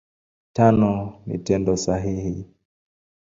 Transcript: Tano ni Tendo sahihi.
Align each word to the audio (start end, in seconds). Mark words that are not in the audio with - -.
Tano 0.55 0.93
ni 1.25 1.37
Tendo 1.45 1.73
sahihi. 1.83 2.35